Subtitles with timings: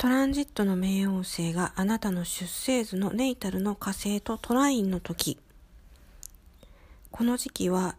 [0.00, 5.40] トランジットの冥王星があなたの出生図のネイタルの火星とトラインの時。
[7.10, 7.96] この時期は、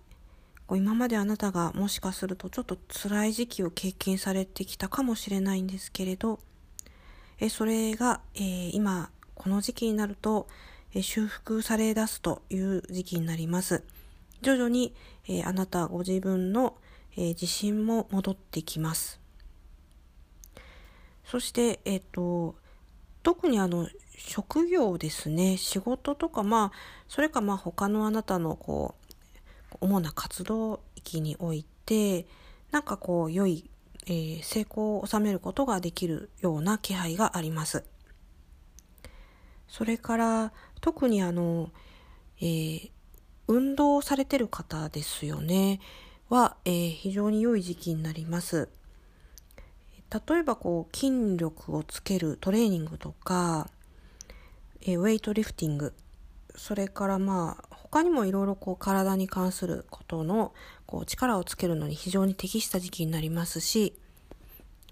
[0.72, 6.40] 今まであなたがもしかするとちょっと辛い時期を経験されてきたかもしれないんですけれど、
[7.38, 10.48] えそれが、え、今、この時期になると、
[10.94, 13.84] え修復され出すという時期になります。
[14.42, 14.96] 徐々に、
[15.28, 16.78] え、あなたご自分の、
[17.18, 19.20] え、自信も戻ってきます。
[21.30, 22.56] そして、えっ、と、
[23.22, 23.88] 特にあの、
[24.18, 28.96] 職業ですね、仕事とか、まあ、それかまあ他のあなたのこ
[29.72, 32.26] う、主な活動域において、
[32.72, 33.70] なんかこう、良い、
[34.08, 37.84] えー、成功を収めることができるような気配があります。
[39.68, 40.52] それから、
[40.82, 41.70] 特にあの、
[42.42, 42.92] えー、
[43.48, 45.80] 運動されてる方ですよね、
[46.28, 48.70] は、えー、非常に良い時期になります。
[50.12, 53.70] 例えばこう筋力をつけるトレーニングとか、
[54.82, 55.94] えウェイトリフティング
[56.56, 60.54] それからまあ他にもいろいろこう体に関することの
[60.86, 63.94] こう力をつけるのに非常に適した時期になりますし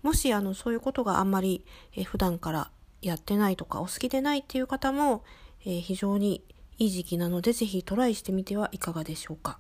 [0.04, 1.66] もしあのそういうことがあんまり、
[1.96, 2.72] え普段から
[3.02, 5.24] やってないとかお好きでないっていう方も、
[5.66, 6.44] え非常に
[6.78, 9.59] いい時期なのでぜひトライしてみてはいかがでしょうか。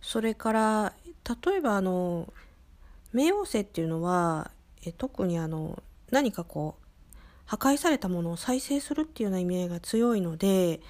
[0.00, 0.92] それから
[1.44, 2.32] 例えばあの
[3.16, 4.50] 冥王星っていうのは、
[4.84, 10.80] え特にあの、何かこう、破壊されたものを再生するっていうような意味合いが強いので、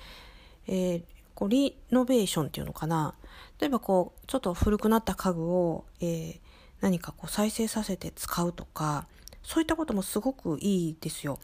[0.67, 1.03] えー、
[1.37, 3.15] こうリノベーションっていうのかな。
[3.61, 6.41] 例えばこう、ちょっと古くなった家具を、えー、
[6.81, 9.07] 何かこう再生させて使うとか、
[9.45, 11.39] そういったこともすごくいいですよ。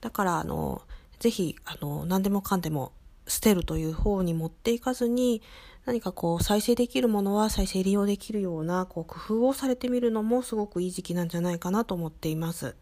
[0.00, 0.80] だから、あの、
[1.18, 2.92] ぜひ、あの、何でもかんでも
[3.26, 5.42] 捨てるという方に持っていかずに、
[5.84, 12.76] 何かこう再生できるものは再生利用できるようなこう工夫をされてみるのもすごくいい時期なんじゃないかなと思っています。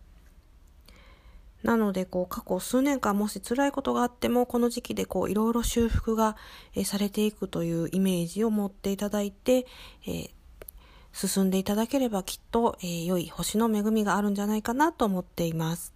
[1.63, 6.37] なので、こう、過去数年間もし辛いことがあっても、この時期でこう、いろいろ修復が、
[6.75, 9.67] えされていくというイメージを持っていただいて、
[10.07, 10.31] えー、
[11.13, 15.93] 進んでいただければきっと、えー、良い星の恵みがあるんじゃないかなと思っています。